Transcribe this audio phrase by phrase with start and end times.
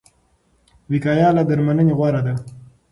[0.91, 2.33] وقايه له درملنې غوره ده.